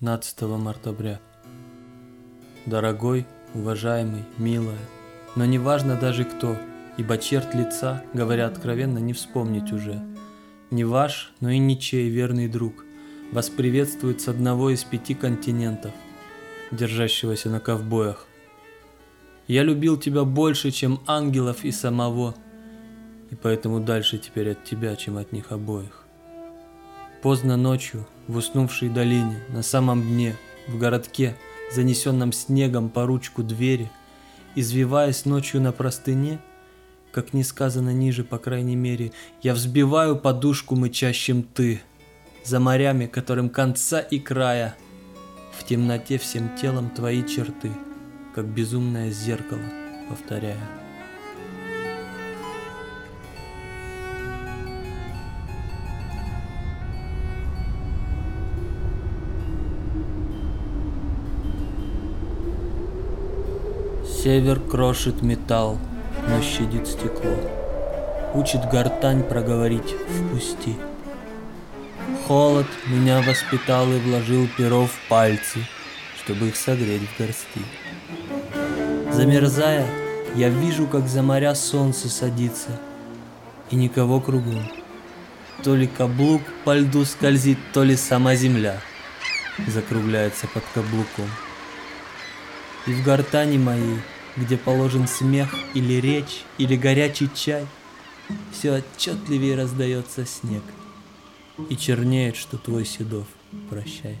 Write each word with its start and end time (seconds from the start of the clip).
15 0.00 0.42
мартабря. 0.42 1.20
Дорогой, 2.66 3.26
уважаемый, 3.54 4.24
милая, 4.38 4.78
но 5.36 5.44
не 5.44 5.58
важно 5.58 5.96
даже 5.96 6.24
кто, 6.24 6.56
ибо 6.98 7.16
черт 7.16 7.54
лица, 7.54 8.02
говоря 8.12 8.46
откровенно, 8.48 8.98
не 8.98 9.12
вспомнить 9.12 9.72
уже. 9.72 10.02
Не 10.72 10.82
ваш, 10.84 11.32
но 11.38 11.50
и 11.50 11.58
ничей 11.58 12.10
верный 12.10 12.48
друг, 12.48 12.84
вас 13.30 13.48
приветствует 13.48 14.20
с 14.20 14.26
одного 14.26 14.70
из 14.70 14.82
пяти 14.82 15.14
континентов, 15.14 15.92
держащегося 16.72 17.48
на 17.48 17.60
ковбоях. 17.60 18.26
Я 19.46 19.62
любил 19.62 19.96
тебя 19.96 20.24
больше, 20.24 20.72
чем 20.72 21.00
ангелов 21.06 21.64
и 21.64 21.70
самого, 21.70 22.34
и 23.30 23.36
поэтому 23.36 23.78
дальше 23.78 24.18
теперь 24.18 24.50
от 24.50 24.64
тебя, 24.64 24.96
чем 24.96 25.18
от 25.18 25.30
них 25.30 25.52
обоих. 25.52 26.04
Поздно 27.22 27.56
ночью, 27.56 28.06
в 28.28 28.36
уснувшей 28.36 28.88
долине, 28.88 29.40
на 29.48 29.62
самом 29.62 30.02
дне, 30.02 30.36
в 30.66 30.78
городке, 30.78 31.36
занесенном 31.72 32.32
снегом 32.32 32.88
по 32.88 33.06
ручку 33.06 33.42
двери, 33.42 33.90
извиваясь 34.54 35.24
ночью 35.24 35.60
на 35.60 35.72
простыне, 35.72 36.38
как 37.12 37.32
не 37.32 37.44
сказано 37.44 37.90
ниже, 37.90 38.24
по 38.24 38.38
крайней 38.38 38.76
мере, 38.76 39.12
я 39.42 39.54
взбиваю 39.54 40.16
подушку 40.16 40.74
мычащим 40.74 41.42
ты, 41.42 41.80
за 42.44 42.60
морями, 42.60 43.06
которым 43.06 43.48
конца 43.48 44.00
и 44.00 44.18
края, 44.18 44.76
в 45.58 45.64
темноте 45.64 46.18
всем 46.18 46.56
телом 46.56 46.90
твои 46.90 47.24
черты, 47.24 47.70
как 48.34 48.46
безумное 48.46 49.10
зеркало, 49.10 49.62
повторяя. 50.08 50.83
Север 64.24 64.58
крошит 64.58 65.20
металл, 65.20 65.78
но 66.30 66.40
щадит 66.40 66.88
стекло. 66.88 67.36
Учит 68.32 68.62
гортань 68.70 69.22
проговорить 69.22 69.94
«впусти». 70.08 70.76
Холод 72.26 72.66
меня 72.86 73.20
воспитал 73.20 73.86
и 73.92 73.98
вложил 73.98 74.48
перо 74.56 74.86
в 74.86 74.98
пальцы, 75.10 75.58
чтобы 76.16 76.48
их 76.48 76.56
согреть 76.56 77.02
в 77.02 77.18
горсти. 77.18 77.60
Замерзая, 79.12 79.86
я 80.36 80.48
вижу, 80.48 80.86
как 80.86 81.06
за 81.06 81.22
моря 81.22 81.54
солнце 81.54 82.08
садится, 82.08 82.80
и 83.70 83.76
никого 83.76 84.20
кругом. 84.20 84.66
То 85.62 85.76
ли 85.76 85.86
каблук 85.86 86.40
по 86.64 86.74
льду 86.74 87.04
скользит, 87.04 87.58
то 87.74 87.84
ли 87.84 87.94
сама 87.94 88.36
земля 88.36 88.80
закругляется 89.68 90.46
под 90.46 90.64
каблуком. 90.72 91.28
И 92.86 92.94
в 92.94 93.04
гортани 93.04 93.58
моей 93.58 93.98
где 94.36 94.56
положен 94.56 95.06
смех 95.06 95.54
или 95.74 95.94
речь, 95.94 96.44
или 96.58 96.76
горячий 96.76 97.28
чай, 97.34 97.66
все 98.52 98.76
отчетливее 98.76 99.56
раздается 99.56 100.24
снег, 100.26 100.62
и 101.68 101.76
чернеет, 101.76 102.36
что 102.36 102.58
твой 102.58 102.84
седов, 102.84 103.26
прощай. 103.70 104.18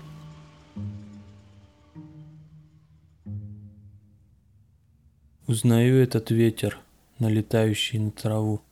Узнаю 5.46 6.02
этот 6.02 6.30
ветер, 6.30 6.78
налетающий 7.18 7.98
на 7.98 8.10
траву, 8.10 8.62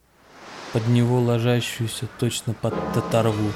под 0.72 0.88
него 0.88 1.20
ложащуюся 1.20 2.08
точно 2.18 2.54
под 2.54 2.74
татарву. 2.94 3.52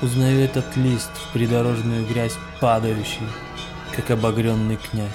Узнаю 0.00 0.40
этот 0.40 0.76
лист 0.76 1.10
в 1.10 1.32
придорожную 1.32 2.06
грязь 2.06 2.36
падающий, 2.60 3.26
как 3.96 4.10
обогренный 4.12 4.76
князь 4.76 5.10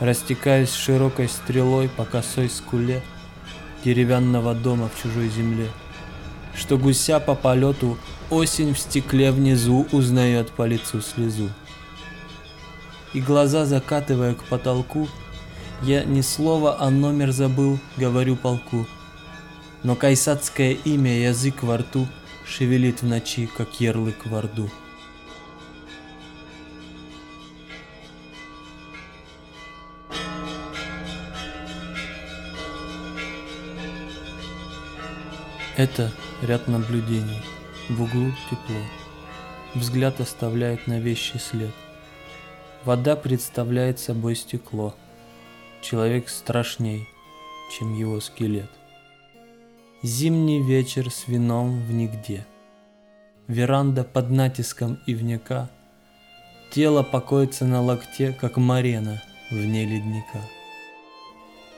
растекаясь 0.00 0.72
широкой 0.72 1.28
стрелой 1.28 1.88
по 1.88 2.04
косой 2.04 2.48
скуле 2.48 3.02
деревянного 3.84 4.54
дома 4.54 4.88
в 4.88 5.02
чужой 5.02 5.28
земле, 5.28 5.68
что 6.54 6.78
гуся 6.78 7.20
по 7.20 7.34
полету 7.34 7.98
осень 8.30 8.74
в 8.74 8.78
стекле 8.78 9.30
внизу 9.32 9.86
узнает 9.92 10.50
по 10.50 10.66
лицу 10.66 11.00
слезу. 11.00 11.50
И 13.12 13.20
глаза 13.20 13.66
закатывая 13.66 14.34
к 14.34 14.44
потолку, 14.44 15.08
я 15.82 16.04
ни 16.04 16.20
слова, 16.20 16.76
а 16.80 16.90
номер 16.90 17.32
забыл, 17.32 17.78
говорю 17.96 18.36
полку. 18.36 18.86
Но 19.82 19.96
кайсадское 19.96 20.72
имя 20.84 21.28
язык 21.28 21.62
во 21.62 21.78
рту 21.78 22.06
шевелит 22.46 23.02
в 23.02 23.06
ночи, 23.06 23.48
как 23.54 23.80
ярлык 23.80 24.26
во 24.26 24.42
рду. 24.42 24.70
Это 35.82 36.12
ряд 36.42 36.68
наблюдений. 36.68 37.42
В 37.88 38.02
углу 38.02 38.30
тепло. 38.48 38.80
Взгляд 39.74 40.20
оставляет 40.20 40.86
на 40.86 41.00
вещи 41.00 41.38
след. 41.38 41.72
Вода 42.84 43.16
представляет 43.16 43.98
собой 43.98 44.36
стекло. 44.36 44.94
Человек 45.80 46.28
страшней, 46.28 47.08
чем 47.76 47.96
его 47.96 48.20
скелет. 48.20 48.70
Зимний 50.04 50.62
вечер 50.62 51.10
с 51.10 51.26
вином 51.26 51.80
в 51.80 51.92
нигде. 51.92 52.46
Веранда 53.48 54.04
под 54.04 54.30
натиском 54.30 55.00
ивняка. 55.08 55.68
Тело 56.70 57.02
покоится 57.02 57.64
на 57.64 57.82
локте, 57.82 58.32
как 58.40 58.56
марена 58.56 59.20
вне 59.50 59.84
ледника. 59.84 60.48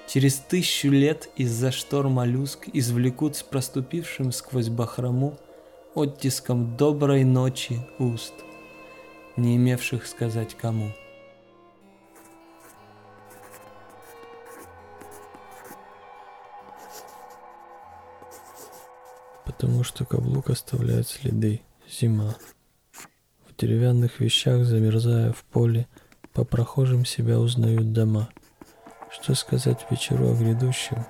Через 0.06 0.36
тысячу 0.36 0.90
лет 0.90 1.30
из-за 1.36 1.72
штор 1.72 2.08
моллюск 2.08 2.68
извлекут 2.72 3.36
с 3.36 3.42
проступившим 3.42 4.32
сквозь 4.32 4.68
бахрому 4.68 5.38
оттиском 5.94 6.76
доброй 6.76 7.24
ночи 7.24 7.80
уст, 7.98 8.34
не 9.36 9.56
имевших 9.56 10.06
сказать 10.06 10.54
кому. 10.54 10.92
Потому 19.44 19.84
что 19.84 20.04
каблук 20.04 20.50
оставляет 20.50 21.08
следы. 21.08 21.62
Зима. 21.88 22.34
В 23.48 23.56
деревянных 23.56 24.20
вещах, 24.20 24.64
замерзая 24.64 25.32
в 25.32 25.44
поле, 25.44 25.86
по 26.32 26.44
прохожим 26.44 27.04
себя 27.04 27.38
узнают 27.38 27.92
дома— 27.92 28.28
что 29.14 29.34
сказать 29.34 29.86
вечеру 29.90 30.28
о 30.28 30.34
грядущем, 30.34 31.04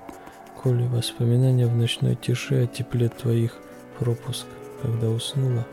коли 0.61 0.85
воспоминания 0.85 1.65
в 1.65 1.75
ночной 1.75 2.15
тиши 2.15 2.63
о 2.63 2.67
тепле 2.67 3.09
твоих 3.09 3.57
пропуск, 3.97 4.45
когда 4.81 5.09
уснула, 5.09 5.65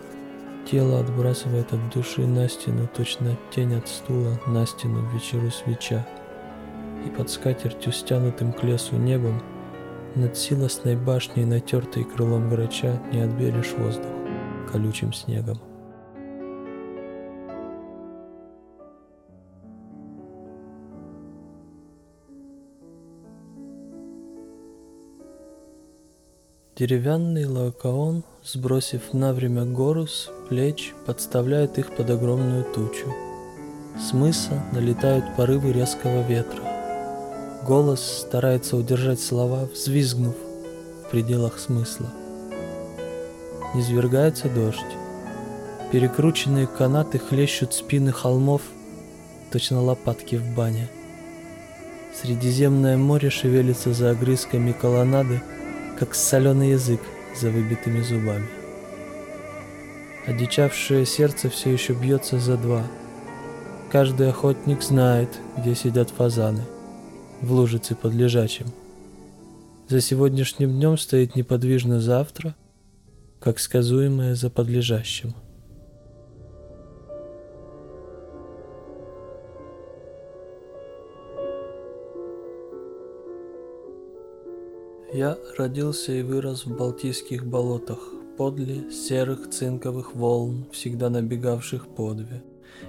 тело 0.70 1.00
отбрасывает 1.00 1.72
от 1.72 1.90
души 1.90 2.26
на 2.26 2.48
стену, 2.48 2.88
точно 2.96 3.36
тень 3.54 3.74
от 3.74 3.86
стула 3.86 4.40
на 4.46 4.66
стену 4.66 5.00
в 5.00 5.14
вечеру 5.14 5.50
свеча, 5.50 6.06
и 7.04 7.10
под 7.10 7.28
скатертью, 7.30 7.92
стянутым 7.92 8.52
к 8.52 8.62
лесу 8.62 8.96
небом, 8.96 9.42
над 10.14 10.36
силосной 10.36 10.96
башней, 10.96 11.44
натертой 11.44 12.04
крылом 12.04 12.48
грача, 12.48 13.00
не 13.12 13.20
отберешь 13.20 13.72
воздух 13.72 14.06
колючим 14.70 15.12
снегом. 15.12 15.71
Деревянный 26.82 27.46
лаокаон, 27.46 28.24
сбросив 28.42 29.12
на 29.12 29.32
время 29.32 29.64
гору 29.64 30.08
с 30.08 30.28
плеч, 30.48 30.94
подставляет 31.06 31.78
их 31.78 31.94
под 31.94 32.10
огромную 32.10 32.64
тучу. 32.64 33.06
С 33.96 34.12
мыса 34.12 34.60
налетают 34.72 35.24
порывы 35.36 35.72
резкого 35.72 36.26
ветра. 36.26 36.60
Голос 37.64 38.00
старается 38.26 38.76
удержать 38.76 39.20
слова, 39.20 39.68
взвизгнув 39.72 40.34
в 40.34 41.10
пределах 41.12 41.60
смысла. 41.60 42.08
Низвергается 43.76 44.48
дождь. 44.48 44.80
Перекрученные 45.92 46.66
канаты 46.66 47.20
хлещут 47.20 47.74
спины 47.74 48.10
холмов, 48.10 48.62
точно 49.52 49.80
лопатки 49.80 50.34
в 50.34 50.56
бане. 50.56 50.88
Средиземное 52.20 52.96
море 52.96 53.30
шевелится 53.30 53.94
за 53.94 54.10
огрызками 54.10 54.72
колоннады, 54.72 55.40
как 56.02 56.16
соленый 56.16 56.70
язык 56.70 57.00
за 57.40 57.48
выбитыми 57.48 58.00
зубами. 58.00 58.48
Одичавшее 60.26 61.06
сердце 61.06 61.48
все 61.48 61.72
еще 61.72 61.92
бьется 61.92 62.40
за 62.40 62.56
два. 62.56 62.82
Каждый 63.92 64.28
охотник 64.28 64.82
знает, 64.82 65.28
где 65.56 65.76
сидят 65.76 66.10
фазаны, 66.10 66.64
в 67.40 67.52
лужице 67.52 67.94
под 67.94 68.14
лежачим. 68.14 68.66
За 69.88 70.00
сегодняшним 70.00 70.72
днем 70.72 70.98
стоит 70.98 71.36
неподвижно 71.36 72.00
завтра, 72.00 72.56
как 73.38 73.60
сказуемое 73.60 74.34
за 74.34 74.50
подлежащим. 74.50 75.34
Я 85.12 85.36
родился 85.58 86.12
и 86.12 86.22
вырос 86.22 86.64
в 86.64 86.74
Балтийских 86.74 87.44
болотах, 87.44 87.98
подле 88.38 88.90
серых 88.90 89.50
цинковых 89.50 90.14
волн, 90.14 90.64
всегда 90.72 91.10
набегавших 91.10 91.86
по 91.86 92.14
две. 92.14 92.42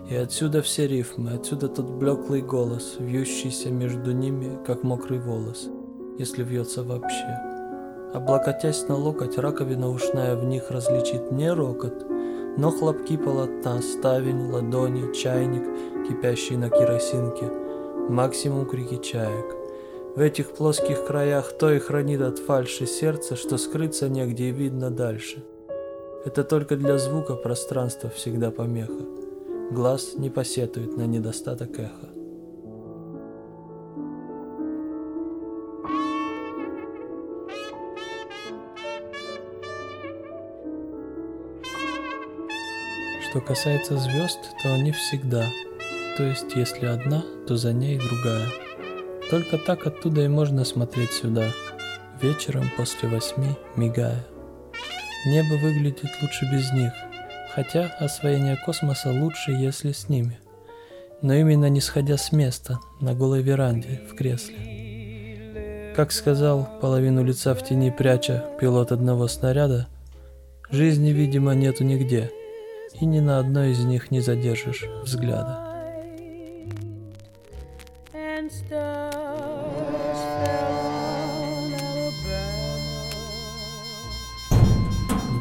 И 0.10 0.16
отсюда 0.16 0.62
все 0.62 0.88
рифмы, 0.88 1.32
отсюда 1.32 1.68
тот 1.68 1.90
блеклый 1.90 2.42
голос, 2.42 2.96
вьющийся 2.98 3.72
между 3.72 4.14
ними, 4.14 4.58
как 4.66 4.84
мокрый 4.84 5.20
волос, 5.20 5.68
если 6.18 6.44
вьется 6.44 6.84
вообще. 6.84 7.28
Облокотясь 8.14 8.88
на 8.88 8.96
локоть, 8.96 9.38
раковина 9.38 9.90
ушная 9.90 10.38
в 10.38 10.46
них 10.46 10.72
различит 10.72 11.30
не 11.30 11.52
рокот, 11.52 12.06
но 12.56 12.72
хлопки 12.72 13.18
полотна, 13.18 13.82
ставень, 13.82 14.50
ладони, 14.50 15.14
чайник, 15.14 15.64
кипящий 16.08 16.56
на 16.56 16.70
керосинке, 16.70 17.52
максимум 18.08 18.66
крики 18.66 18.96
чаек. 19.04 19.63
В 20.16 20.20
этих 20.20 20.52
плоских 20.52 21.08
краях 21.08 21.58
то 21.58 21.72
и 21.72 21.80
хранит 21.80 22.22
от 22.22 22.38
фальши 22.38 22.86
сердце, 22.86 23.36
что 23.36 23.58
скрыться 23.58 24.10
негде 24.10 24.50
и 24.50 24.52
видно 24.52 24.92
дальше. 24.92 25.44
Это 26.24 26.44
только 26.44 26.76
для 26.76 27.00
звука 27.00 27.34
пространство 27.34 28.12
всегда 28.12 28.52
помеха. 28.52 29.02
Глаз 29.72 30.14
не 30.16 30.30
посетует 30.30 30.98
на 30.98 31.08
недостаток 31.08 31.80
эха. 31.80 32.10
Что 43.28 43.42
касается 43.42 43.98
звезд, 43.98 44.38
то 44.62 44.76
они 44.76 44.92
всегда. 44.92 45.48
То 46.18 46.24
есть, 46.24 46.56
если 46.56 46.86
одна, 46.86 47.24
то 47.48 47.58
за 47.58 47.74
ней 47.74 47.98
другая. 47.98 48.63
Только 49.30 49.58
так 49.58 49.88
оттуда 49.88 50.22
и 50.22 50.28
можно 50.28 50.66
смотреть 50.66 51.12
сюда, 51.12 51.48
вечером 52.22 52.70
после 52.78 53.10
восьми 53.10 53.50
мигая. 53.76 54.26
Небо 55.26 55.56
выглядит 55.62 56.10
лучше 56.22 56.46
без 56.52 56.72
них, 56.74 56.92
хотя 57.56 57.92
освоение 58.00 58.58
космоса 58.66 59.12
лучше, 59.12 59.52
если 59.52 59.92
с 59.92 60.10
ними. 60.10 60.40
Но 61.22 61.34
именно 61.34 61.70
не 61.70 61.82
сходя 61.82 62.18
с 62.18 62.32
места, 62.32 62.80
на 63.00 63.14
голой 63.14 63.42
веранде, 63.42 64.02
в 64.12 64.16
кресле. 64.16 65.94
Как 65.96 66.12
сказал, 66.12 66.68
половину 66.82 67.24
лица 67.24 67.54
в 67.56 67.64
тени 67.64 67.92
пряча 67.92 68.44
пилот 68.60 68.92
одного 68.92 69.28
снаряда, 69.28 69.88
жизни, 70.70 71.10
видимо, 71.10 71.54
нету 71.54 71.84
нигде– 71.84 72.32
и 73.00 73.06
ни 73.06 73.20
на 73.20 73.40
одной 73.40 73.72
из 73.72 73.84
них 73.84 74.12
не 74.12 74.22
задержишь 74.22 74.86
взгляда. 75.04 75.63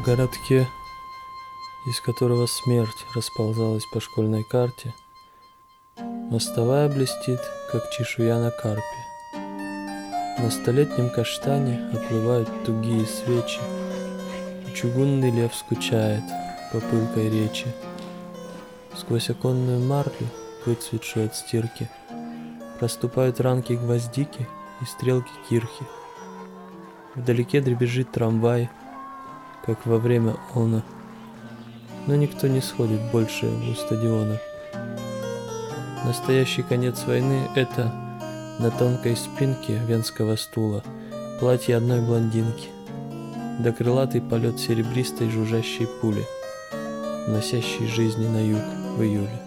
Городке, 0.03 0.67
из 1.85 1.99
которого 2.01 2.45
смерть 2.45 3.05
расползалась 3.15 3.85
по 3.85 3.99
школьной 3.99 4.43
карте, 4.43 4.93
мостовая 5.97 6.89
блестит, 6.89 7.39
как 7.71 7.89
чешуя 7.91 8.39
на 8.39 8.51
карпе. 8.51 8.83
На 10.39 10.51
столетнем 10.51 11.09
каштане 11.09 11.89
оплывают 11.93 12.49
тугие 12.65 13.05
свечи, 13.05 13.59
чугунный 14.75 15.31
лев 15.31 15.55
скучает— 15.55 16.23
по 16.73 16.79
пылкой 16.79 17.29
речи. 17.29 17.67
Сквозь 18.97 19.29
оконную 19.29 19.79
марлю, 19.79 20.27
выцветшую 20.65 21.27
от 21.27 21.35
стирки, 21.35 21.89
Проступают 22.79 23.39
ранки 23.39 23.73
гвоздики 23.73 24.45
и 24.81 24.85
стрелки 24.85 25.31
кирхи. 25.47 25.85
Вдалеке 27.15 27.61
дребезжит 27.61 28.11
трамвай, 28.11 28.69
как 29.65 29.85
во 29.85 29.97
время 29.97 30.35
она. 30.55 30.83
Но 32.07 32.15
никто 32.15 32.47
не 32.47 32.61
сходит 32.61 32.99
больше 33.11 33.47
у 33.47 33.73
стадиона. 33.75 34.39
Настоящий 36.05 36.63
конец 36.63 37.03
войны— 37.05 37.47
это 37.55 37.93
на 38.59 38.71
тонкой 38.71 39.15
спинке 39.15 39.79
венского 39.87 40.35
стула 40.35 40.83
платье 41.39 41.77
одной 41.77 42.01
блондинки, 42.01 42.67
да 43.59 43.71
крылатый 43.71 44.21
полет 44.21 44.59
серебристой 44.59 45.29
жужжащей 45.29 45.87
пули— 46.01 46.25
носящий 47.27 47.87
жизни 47.87 48.27
на 48.27 48.45
юг 48.45 48.63
в 48.97 49.01
июле. 49.01 49.41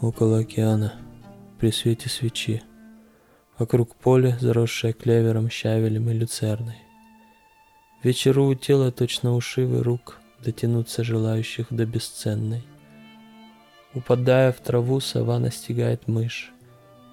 Около 0.00 0.38
океана, 0.38 0.94
при 1.58 1.72
свете 1.72 2.08
свечи, 2.08 2.62
вокруг 3.58 3.94
поля, 3.96 4.36
заросшее 4.40 4.92
клевером, 4.92 5.50
щавелем 5.50 6.10
и 6.10 6.14
люцерной. 6.14 6.78
Вечеру 8.02 8.46
у 8.46 8.54
тела 8.54 8.92
точно 8.92 9.34
ушивы 9.34 9.82
рук 9.82 10.20
дотянуться 10.44 11.02
желающих 11.02 11.66
до 11.70 11.84
бесценной. 11.84 12.62
Упадая 13.94 14.52
в 14.52 14.60
траву, 14.60 15.00
сова 15.00 15.38
настигает 15.38 16.06
мышь, 16.06 16.52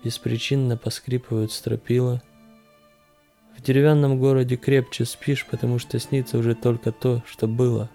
беспричинно 0.03 0.77
поскрипывают 0.77 1.51
стропила— 1.51 2.21
в 3.57 3.61
деревянном 3.61 4.19
городе 4.19 4.57
крепче 4.57 5.05
спишь, 5.05 5.45
потому 5.45 5.79
что 5.79 5.97
снится 5.99 6.37
уже 6.37 6.55
только 6.55 6.91
то, 6.91 7.23
что 7.25 7.47
было. 7.47 7.89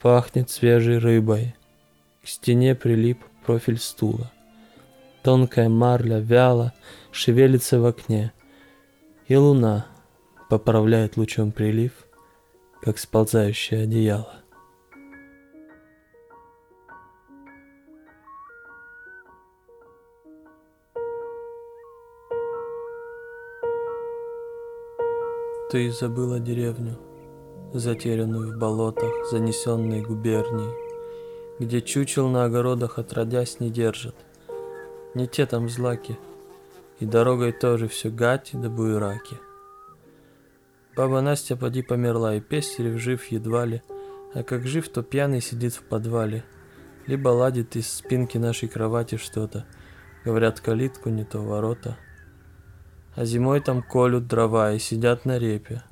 Пахнет 0.00 0.50
свежей 0.50 0.98
рыбой. 0.98 1.54
К 2.22 2.28
стене 2.28 2.74
прилип 2.74 3.18
профиль 3.44 3.78
стула. 3.78 4.30
Тонкая 5.24 5.70
марля 5.70 6.18
вяло 6.18 6.74
шевелится 7.10 7.80
в 7.80 7.86
окне. 7.86 8.34
И 9.26 9.34
луна 9.36 9.86
поправляет 10.50 11.16
лучом 11.16 11.50
прилив, 11.50 11.92
как 12.82 12.98
сползающее 12.98 13.84
одеяло. 13.84 14.34
Ты 25.70 25.90
забыла 25.90 26.38
деревню, 26.38 26.98
затерянную 27.72 28.54
в 28.54 28.58
болотах, 28.58 29.26
занесенной 29.30 30.02
губернией, 30.02 30.74
где 31.58 31.80
чучел 31.80 32.28
на 32.28 32.44
огородах 32.44 32.98
отродясь 32.98 33.58
не 33.58 33.70
держат. 33.70 34.14
Не 35.14 35.26
те 35.26 35.46
там 35.46 35.68
злаки, 35.68 36.18
и 37.00 37.06
дорогой 37.06 37.52
тоже 37.52 37.88
все 37.88 38.10
гати 38.10 38.56
да 38.56 38.68
буераки. 38.68 39.36
Баба 40.96 41.20
Настя 41.20 41.56
поди 41.56 41.82
померла, 41.82 42.34
и 42.36 42.40
Пестерев 42.40 43.00
жив 43.00 43.24
едва 43.32 43.66
ли, 43.66 43.82
а 44.34 44.42
как 44.42 44.66
жив, 44.66 44.88
то 44.88 45.02
пьяный 45.02 45.40
сидит 45.40 45.74
в 45.74 45.82
подвале, 45.82 46.44
либо 47.06 47.28
ладит 47.28 47.76
из 47.76 47.92
спинки 47.92 48.38
нашей 48.38 48.68
кровати 48.68 49.16
что-то, 49.16 49.64
говорят 50.24 50.60
калитку, 50.60 51.10
не 51.10 51.24
то 51.24 51.40
ворота— 51.40 51.96
а 53.16 53.24
зимой 53.24 53.60
там 53.60 53.82
колют 53.82 54.26
дрова 54.26 54.72
и 54.72 54.78
сидят 54.78 55.24
на 55.24 55.38
репе. 55.38 55.82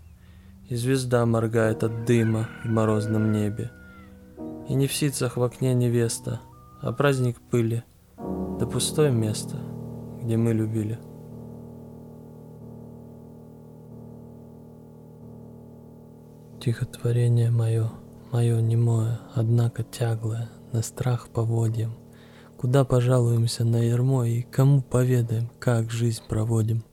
И 0.69 0.75
звезда 0.75 1.27
моргает 1.27 1.85
от 1.85 2.05
дыма 2.05 2.49
в 2.65 2.69
морозном 2.69 3.31
небе. 3.33 3.71
И 4.69 4.75
не 4.75 4.87
в 4.87 4.93
ситцах 4.93 5.37
в 5.37 5.43
окне 5.43 5.75
невеста, 5.75 6.41
а 6.81 6.93
праздник 6.93 7.41
пыли, 7.51 7.85
да 8.63 8.69
пустое 8.69 9.11
место, 9.11 9.57
где 10.23 10.37
мы 10.37 10.53
любили. 10.53 11.01
Тихотворение 16.61 17.51
мое, 17.51 17.91
мое 18.31 18.61
немое, 18.61 19.19
однако 19.35 19.83
тяглое, 19.83 20.49
на 20.71 20.83
страх 20.83 21.29
поводьям. 21.31 21.97
Куда 22.57 22.85
пожалуемся 22.85 23.65
на 23.65 23.79
ермо 23.79 24.27
и 24.27 24.43
кому 24.43 24.81
поведаем, 24.81 25.51
как 25.59 25.91
жизнь 25.91 26.23
проводим. 26.29 26.85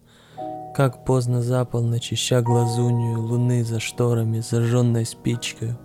Как 0.75 1.05
поздно 1.05 1.43
за 1.43 1.63
полночь, 1.65 2.11
ища 2.11 2.41
глазунью 2.41 3.21
луны 3.21 3.63
за 3.63 3.79
шторами, 3.79 4.39
зажженной 4.39 5.05
спичкой, 5.05 5.75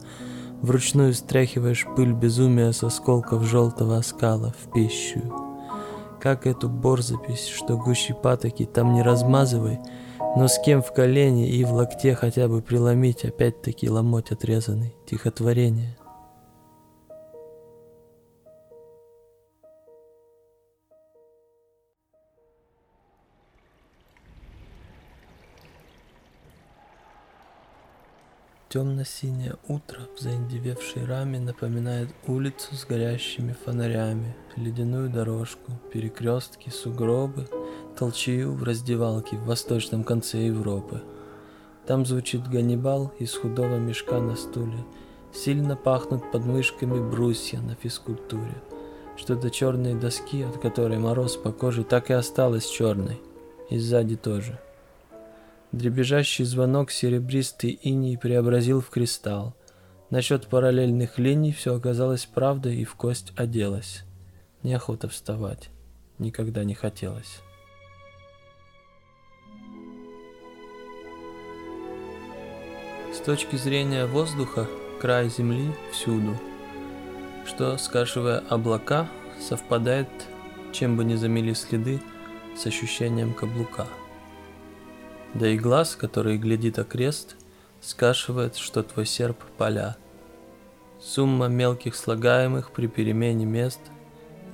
Вручную 0.62 1.12
стряхиваешь 1.12 1.87
пыль 1.95 2.14
безумия 2.14 2.73
с 2.73 2.83
осколков 2.83 3.45
желтого 3.45 3.99
оскала 3.99 4.55
в 4.59 4.73
пищу. 4.73 5.44
Как 6.25 6.47
эту 6.47 6.71
борзапись, 6.71 7.47
что 7.49 7.76
гущи 7.76 8.14
патоки 8.14 8.64
там 8.64 8.95
не 8.95 9.02
размазывай, 9.02 9.78
но 10.37 10.49
с 10.49 10.59
кем 10.59 10.81
в 10.81 10.90
колене 10.90 11.50
и 11.50 11.62
в 11.64 11.75
локте 11.75 12.14
хотя 12.14 12.49
бы 12.49 12.62
приломить, 12.62 13.26
опять-таки 13.26 13.90
ломоть 13.90 14.31
отрезанный, 14.31 14.95
тихотворение— 15.04 15.99
Темно-синее 28.75 29.54
утро 29.69 30.00
в 30.16 30.21
заиндевевшей 30.21 31.04
раме 31.04 31.38
напоминает 31.38 32.09
улицу 32.26 32.75
с 32.75 32.85
горящими 32.85 33.54
фонарями, 33.64 34.35
ледяную 34.57 35.09
дорожку, 35.09 35.71
перекрестки, 35.93 36.71
сугробы, 36.71 37.47
Толчую 37.97 38.52
в 38.52 38.64
раздевалке 38.64 39.37
в 39.37 39.45
восточном 39.45 40.02
конце 40.02 40.47
Европы. 40.47 41.02
Там 41.87 42.04
звучит 42.04 42.49
Ганнибал 42.49 43.12
из 43.21 43.37
худого 43.37 43.76
мешка 43.76 44.21
на 44.21 44.35
стуле. 44.35 44.85
Сильно 45.33 45.76
пахнут 45.76 46.33
подмышками 46.33 46.99
брусья 46.99 47.61
на 47.61 47.76
физкультуре. 47.76 48.61
Что-то 49.16 49.52
черные 49.52 49.95
доски, 49.95 50.43
от 50.43 50.59
которой 50.59 50.99
мороз 50.99 51.37
по 51.37 51.52
коже 51.52 51.85
так 51.85 52.11
и 52.11 52.14
осталось 52.14 52.69
черной. 52.69 53.23
И 53.71 53.78
сзади 53.78 54.16
тоже. 54.16 54.59
Дребезжащий 55.75 56.45
звонок 56.45 56.93
серебристый 56.93 57.73
иней 57.73 58.16
преобразил 58.16 58.81
в 58.81 58.90
кристалл. 58.90 59.57
Насчет 60.09 60.47
параллельных 60.47 61.19
линий 61.19 61.50
все 61.50 61.75
оказалось 61.75 62.26
правдой 62.26 62.76
и 62.76 62.85
в 62.85 62.95
кость 62.95 63.33
оделось. 63.35 64.04
Неохота 64.62 65.09
вставать. 65.09 65.71
Никогда 66.19 66.62
не 66.62 66.75
хотелось. 66.75 67.40
С 73.12 73.19
точки 73.19 73.57
зрения 73.57 74.07
воздуха, 74.07 74.69
край 75.00 75.28
Земли 75.28 75.75
всюду, 75.90 76.38
что, 77.47 77.76
скашивая 77.78 78.45
облака, 78.49 79.09
совпадает, 79.40 80.09
чем 80.73 80.97
бы 80.97 81.02
ни 81.02 81.16
замели 81.16 81.52
следы, 81.52 82.00
с 82.57 82.64
ощущением 82.64 83.35
каблука. 83.35 83.88
Да 85.35 85.49
и 85.49 85.59
глаз, 85.59 85.97
который 85.97 86.38
глядит 86.38 86.79
окрест, 86.79 87.37
скашивает, 87.81 88.57
что 88.57 88.83
твой 88.83 89.07
серп 89.07 89.43
поля. 89.59 89.97
Сумма 91.00 91.49
мелких 91.49 91.97
слагаемых 91.97 92.71
при 92.71 92.87
перемене 92.87 93.45
мест, 93.45 93.81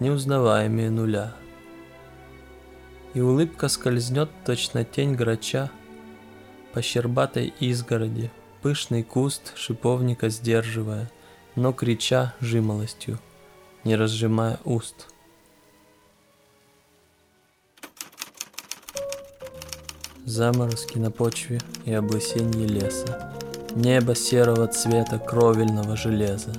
неузнаваемые 0.00 0.90
нуля. 0.90 1.34
И 3.14 3.20
улыбка 3.20 3.68
скользнет 3.68 4.30
точно 4.44 4.84
тень 4.84 5.14
грача 5.14 5.70
по 6.72 6.82
щербатой 6.82 7.52
изгороди, 7.60 8.30
Пышный 8.62 9.02
куст 9.02 9.56
шиповника 9.56 10.28
сдерживая, 10.28 11.10
но 11.56 11.72
крича 11.72 12.34
жимолостью, 12.40 13.18
не 13.84 13.96
разжимая 13.96 14.60
уст. 14.64 15.08
Заморозки 20.24 20.98
на 20.98 21.10
почве 21.10 21.60
и 21.84 21.92
облысенье 21.92 22.66
леса, 22.66 23.32
Небо 23.74 24.14
серого 24.14 24.66
цвета 24.66 25.18
кровельного 25.18 25.96
железа. 25.96 26.52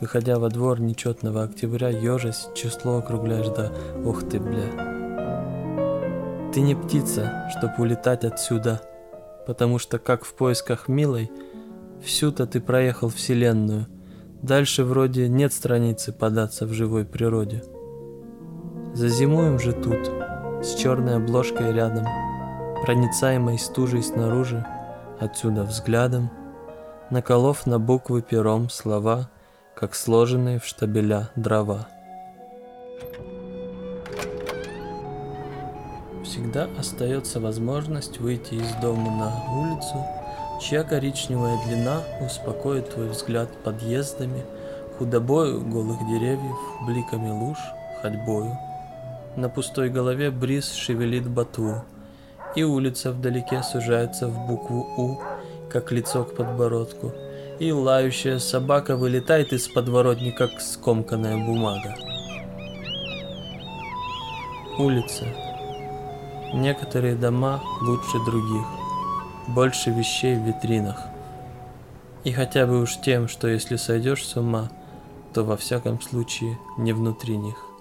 Выходя 0.00 0.38
во 0.38 0.48
двор 0.48 0.80
нечетного 0.80 1.44
октября, 1.44 1.88
ежась 1.88 2.48
число 2.54 2.98
округляешь 2.98 3.48
до 3.48 3.72
«Ух 4.04 4.28
ты, 4.28 4.40
бля!» 4.40 4.90
Ты 6.52 6.60
не 6.60 6.74
птица, 6.74 7.50
чтоб 7.56 7.78
улетать 7.78 8.24
отсюда— 8.24 8.82
потому 9.46 9.78
что, 9.78 9.98
как 9.98 10.24
в 10.24 10.34
поисках 10.34 10.88
милой, 10.88 11.30
всю-то 12.02 12.46
ты 12.46 12.60
проехал 12.60 13.08
вселенную. 13.08 13.86
Дальше 14.42 14.84
вроде 14.84 15.28
нет 15.28 15.52
страницы 15.52 16.12
податься 16.12 16.66
в 16.66 16.72
живой 16.72 17.04
природе. 17.04 17.62
Зазимуем 18.94 19.58
же 19.58 19.72
тут, 19.72 20.10
с 20.64 20.74
черной 20.74 21.16
обложкой 21.16 21.72
рядом, 21.72 22.06
проницаемой 22.82 23.58
стужей 23.58 24.02
снаружи, 24.02 24.66
отсюда 25.20 25.62
взглядом, 25.64 26.30
наколов 27.10 27.66
на 27.66 27.78
буквы 27.78 28.22
пером 28.22 28.68
слова, 28.68 29.28
как 29.74 29.94
сложенные 29.94 30.58
в 30.58 30.66
штабеля 30.66 31.30
дрова. 31.36 31.88
всегда 36.32 36.66
остается 36.78 37.40
возможность 37.40 38.18
выйти 38.18 38.54
из 38.54 38.72
дома 38.80 39.10
на 39.10 39.52
улицу, 39.54 40.06
чья 40.62 40.82
коричневая 40.82 41.58
длина 41.66 42.00
успокоит 42.24 42.90
твой 42.90 43.08
взгляд 43.08 43.50
подъездами, 43.62 44.42
худобою 44.98 45.60
голых 45.60 45.98
деревьев, 46.08 46.56
бликами 46.86 47.30
луж, 47.30 47.58
ходьбою. 48.00 48.58
На 49.36 49.50
пустой 49.50 49.90
голове 49.90 50.30
бриз 50.30 50.72
шевелит 50.72 51.28
ботву, 51.28 51.84
и 52.54 52.62
улица 52.62 53.12
вдалеке 53.12 53.62
сужается 53.62 54.28
в 54.28 54.46
букву 54.46 54.86
«У», 54.96 55.20
как 55.70 55.92
лицо 55.92 56.24
к 56.24 56.36
подбородку, 56.36 57.12
и 57.58 57.72
лающая 57.72 58.38
собака 58.38 58.96
вылетает 58.96 59.52
из 59.52 59.68
подворотни, 59.68 60.30
как 60.30 60.60
скомканная 60.60 61.36
бумага. 61.44 61.94
Улица 64.78 65.26
Некоторые 66.52 67.14
дома 67.14 67.62
лучше 67.80 68.18
других, 68.26 68.66
больше 69.48 69.90
вещей 69.90 70.36
в 70.36 70.46
витринах. 70.46 71.00
И 72.24 72.32
хотя 72.32 72.66
бы 72.66 72.82
уж 72.82 73.00
тем, 73.00 73.26
что 73.26 73.48
если 73.48 73.76
сойдешь 73.76 74.24
с 74.24 74.36
ума, 74.36 74.70
то 75.32 75.44
во 75.44 75.56
всяком 75.56 76.00
случае 76.02 76.58
не 76.76 76.92
внутри 76.92 77.38
них. 77.38 77.71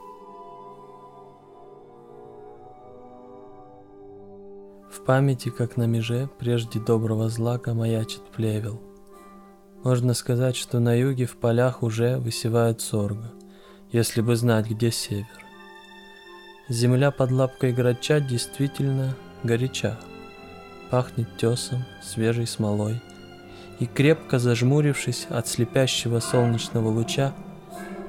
Памяти, 5.12 5.50
как 5.50 5.76
на 5.76 5.88
меже, 5.88 6.30
прежде 6.40 6.80
доброго 6.80 7.28
злака 7.28 7.74
маячит 7.74 8.22
плевел. 8.34 8.82
Можно 9.84 10.14
сказать, 10.14 10.56
что 10.56 10.80
на 10.80 10.94
юге 10.94 11.26
в 11.26 11.36
полях 11.36 11.84
уже 11.84 12.16
высевают 12.16 12.80
сорго, 12.80 13.34
если 13.92 14.22
бы 14.22 14.38
знать, 14.38 14.70
где 14.70 14.90
север. 14.90 15.28
Земля 16.70 17.12
под 17.12 17.32
лапкой 17.32 17.74
грача 17.74 18.22
действительно 18.22 19.18
горяча. 19.44 20.00
Пахнет 20.92 21.28
тесом, 21.36 21.84
свежей 22.02 22.48
смолой. 22.48 23.02
И 23.82 23.88
крепко 23.88 24.40
зажмурившись 24.40 25.28
от 25.30 25.46
слепящего 25.46 26.22
солнечного 26.22 26.88
луча, 26.88 27.34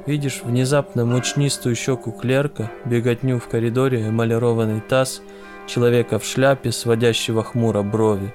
видишь 0.07 0.43
внезапно 0.45 1.05
мучнистую 1.05 1.75
щеку 1.75 2.13
клерка, 2.13 2.71
беготню 2.85 3.41
в 3.41 3.49
коридоре, 3.49 4.09
эмалированный 4.09 4.81
таз, 4.81 5.21
человека 5.67 6.19
в 6.19 6.25
шляпе, 6.25 6.73
сводящего 6.73 7.43
хмуро 7.43 7.83
брови, 7.83 8.35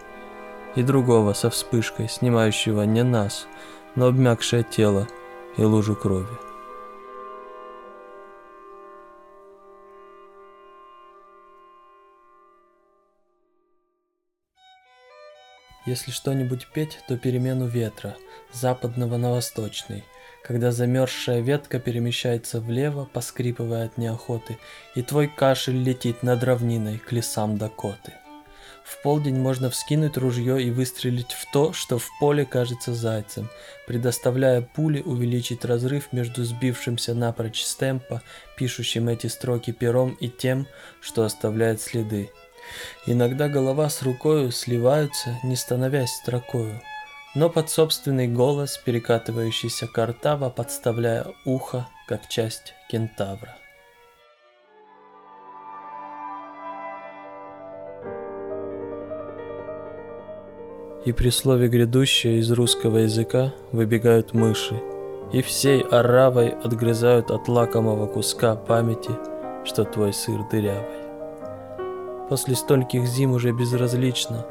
и 0.75 0.84
другого 0.84 1.34
со 1.34 1.50
вспышкой, 1.50 2.07
снимающего 2.07 2.84
не 2.84 3.03
нас, 3.03 3.48
но 3.96 4.07
обмякшее 4.07 4.63
тело 4.63 5.07
и 5.57 5.63
лужу 5.63 5.96
крови. 5.96 6.27
Если 15.88 16.12
что-нибудь 16.12 16.67
петь, 16.74 17.00
то 17.07 17.17
перемену 17.17 17.65
ветра, 17.65 18.17
западного 18.51 19.15
на 19.15 19.31
восточный, 19.31 20.03
когда 20.48 20.72
замерзшая 20.72 21.42
ветка 21.42 21.77
перемещается 21.77 22.62
влево, 22.62 23.10
поскрипывая 23.12 23.86
от 23.86 23.98
неохоты, 23.98 24.58
и 24.96 25.01
твой 25.01 25.27
кашель 25.27 25.84
летит 25.84 26.24
над 26.24 26.44
равниной 26.44 27.00
к 27.00 27.12
лесам 27.12 27.58
Дакоты. 27.58 28.13
В 28.86 29.01
полдень 29.04 29.38
можно 29.38 29.70
вскинуть 29.70 30.16
ружье 30.16 30.63
и 30.63 30.72
выстрелить 30.72 31.34
в 31.34 31.51
то, 31.51 31.74
что 31.74 32.00
в 32.00 32.08
поле 32.22 32.46
кажется 32.46 32.94
зайцем, 32.94 33.50
предоставляя 33.86 34.62
пуле 34.62 35.01
увеличить 35.01 35.66
разрыв 35.66 36.13
между 36.13 36.46
сбившимся 36.46 37.13
напрочь 37.13 37.63
с 37.63 37.75
темпа, 37.75 38.22
пишущим 38.58 39.10
эти 39.10 39.27
строки 39.27 39.72
пером 39.72 40.12
и 40.22 40.30
тем, 40.30 40.68
что 41.01 41.25
оставляет 41.25 41.82
следы. 41.82 42.32
Иногда 43.06 43.50
голова 43.50 43.89
с 43.89 44.01
рукою 44.01 44.51
сливаются, 44.51 45.38
не 45.44 45.58
становясь 45.58 46.12
строкою, 46.12 46.82
но 47.36 47.50
под 47.50 47.69
собственный 47.69 48.27
голос, 48.27 48.77
перекатывающийся 48.77 49.88
картава, 49.88 50.50
подставляя 50.50 51.27
ухо, 51.46 51.88
как 52.07 52.27
часть 52.27 52.74
кентавра. 52.89 53.55
И 61.05 61.13
при 61.13 61.29
слове 61.29 61.69
«грядущее» 61.69 62.39
из 62.39 62.51
русского 62.51 62.98
языка 62.98 63.53
выбегают 63.72 64.34
мыши, 64.34 64.75
и 65.31 65.41
всей 65.41 65.81
оравой 65.81 66.50
отгрызают 66.50 67.31
от 67.31 67.48
лакомого 67.48 68.07
куска 68.07 68.55
памяти, 68.55 69.12
что 69.63 69.86
твой 69.86 70.12
сыр 70.12 70.41
дырявый. 70.50 71.07
После 72.29 72.55
стольких 72.55 73.05
зим 73.05 73.31
уже 73.31 73.51
безразлично, 73.51 74.46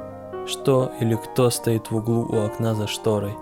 что 0.47 0.93
или 1.01 1.15
кто 1.15 1.51
стоит 1.51 1.91
в 1.91 1.97
углу 1.97 2.27
у 2.29 2.45
окна 2.45 2.75
за 2.75 2.87
шторой. 2.87 3.35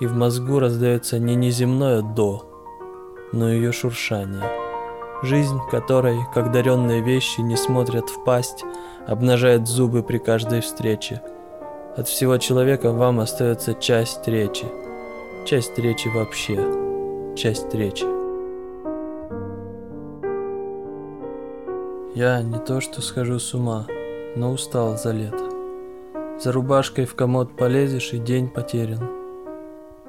И 0.00 0.06
в 0.06 0.14
мозгу 0.14 0.58
раздается 0.58 1.18
не 1.18 1.34
неземное 1.34 2.02
«до», 2.02 2.44
но 3.32 3.50
ее 3.52 3.72
шуршание. 3.72 4.44
Жизнь, 5.22 5.58
которой, 5.70 6.18
как 6.32 6.50
даренные 6.50 7.02
вещи, 7.02 7.40
не 7.40 7.56
смотрят 7.56 8.08
в 8.08 8.24
пасть, 8.24 8.64
обнажает 9.06 9.68
зубы 9.68 10.02
при 10.02 10.18
каждой 10.18 10.62
встрече. 10.62 11.20
От 11.96 12.08
всего 12.08 12.38
человека 12.38 12.92
вам 12.92 13.20
остается 13.20 13.74
часть 13.74 14.26
речи. 14.26 14.66
Часть 15.44 15.78
речи 15.78 16.08
вообще. 16.08 16.56
Часть 17.36 17.74
речи. 17.74 18.06
Я 22.14 22.42
не 22.42 22.58
то 22.58 22.80
что 22.80 23.02
схожу 23.02 23.38
с 23.38 23.52
ума, 23.54 23.86
но 24.36 24.52
устал 24.52 24.96
за 24.96 25.12
лето. 25.12 25.49
За 26.42 26.52
рубашкой 26.52 27.04
в 27.04 27.14
комод 27.14 27.54
полезешь 27.54 28.14
и 28.14 28.18
день 28.18 28.48
потерян. 28.48 29.10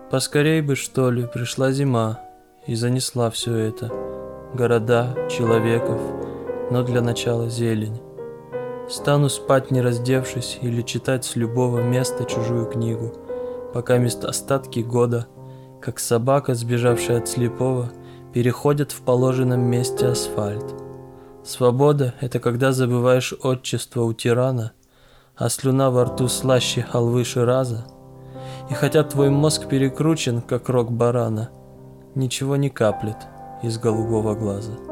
Поскорей 0.10 0.62
бы, 0.62 0.78
что 0.78 1.12
ли, 1.12 1.28
пришла 1.28 1.74
зима 1.74 2.22
и 2.66 2.76
занесла 2.76 3.30
все 3.30 3.54
это. 3.54 3.92
Города, 4.54 5.14
человеков, 5.30 6.00
но 6.72 6.84
для 6.84 7.02
начала 7.02 7.50
зелень. 7.50 8.02
Стану 8.90 9.28
спать 9.28 9.72
не 9.72 9.82
раздевшись 9.82 10.58
или 10.62 10.82
читать 10.84 11.26
с 11.26 11.36
любого 11.36 11.80
места 11.80 12.24
чужую 12.24 12.66
книгу, 12.66 13.14
пока 13.74 13.98
мест 13.98 14.24
остатки 14.24 14.80
года, 14.80 15.28
как 15.82 16.00
собака, 16.00 16.56
сбежавшая 16.56 17.20
от 17.20 17.28
слепого, 17.28 17.92
переходят 18.34 18.94
в 18.94 19.02
положенном 19.02 19.62
месте 19.62 20.06
асфальт. 20.06 20.76
Свобода— 21.44 22.14
это 22.22 22.40
когда 22.40 22.72
забываешь 22.72 23.34
отчество 23.42 24.04
у 24.04 24.14
тирана, 24.14 24.72
а 25.42 25.50
слюна 25.50 25.90
во 25.90 26.04
рту 26.06 26.28
слаще 26.28 26.84
халвы 26.84 27.24
Шираза. 27.24 27.86
И 28.70 28.76
хотя 28.76 29.04
твой 29.04 29.32
мозг 29.32 29.68
перекручен, 29.68 30.42
как 30.42 30.70
рог 30.70 30.92
барана, 30.92 31.50
ничего 32.14 32.58
не 32.58 32.70
каплет 32.70 33.18
из 33.64 33.80
голубого 33.80 34.36
глаза. 34.36 34.91